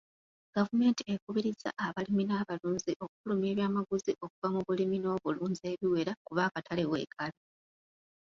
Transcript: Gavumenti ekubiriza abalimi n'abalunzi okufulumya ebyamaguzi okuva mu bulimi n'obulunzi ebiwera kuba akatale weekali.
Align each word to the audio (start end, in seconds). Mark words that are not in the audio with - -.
Gavumenti 0.55 1.01
ekubiriza 1.13 1.69
abalimi 1.85 2.23
n'abalunzi 2.25 2.91
okufulumya 3.03 3.47
ebyamaguzi 3.53 4.11
okuva 4.25 4.47
mu 4.55 4.61
bulimi 4.67 4.97
n'obulunzi 4.99 5.63
ebiwera 5.73 6.11
kuba 6.25 6.41
akatale 6.47 6.83
weekali. 6.91 7.39